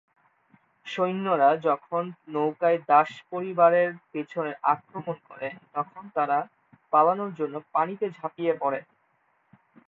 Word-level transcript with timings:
সৈন্যরা 0.85 1.49
যখন 1.67 2.03
নৌকায় 2.27 2.79
দাস 2.89 3.09
পরিবারের 3.31 3.89
পিছনে 4.11 4.51
আক্রমণ 4.73 5.15
করে, 5.29 5.47
তখন 5.73 6.03
তারা 6.15 6.37
পালানোর 6.93 7.31
জন্য 7.39 7.55
পানিতে 7.73 8.05
ঝাঁপিয়ে 8.17 8.53
পড়ে। 8.61 8.79